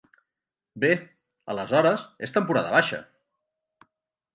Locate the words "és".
2.31-2.37